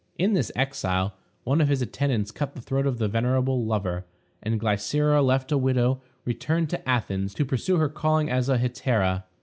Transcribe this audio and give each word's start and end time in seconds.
In 0.17 0.33
this 0.33 0.51
exile, 0.55 1.13
one 1.43 1.61
of 1.61 1.67
his 1.67 1.83
attendants 1.83 2.31
cut 2.31 2.55
the 2.55 2.59
throat 2.61 2.87
of 2.87 2.97
the 2.97 3.07
venerable 3.07 3.63
lover, 3.63 4.03
and 4.41 4.59
Glycera, 4.59 5.21
left 5.21 5.51
a 5.51 5.59
widow, 5.59 6.01
returned 6.25 6.71
to 6.71 6.89
Athens 6.89 7.35
to 7.35 7.45
pursue 7.45 7.77
her 7.77 7.87
calling 7.87 8.27
as 8.27 8.49
a 8.49 8.57
hetaira. 8.57 9.25